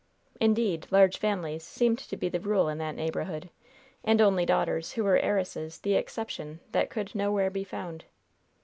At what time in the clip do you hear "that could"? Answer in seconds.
6.71-7.13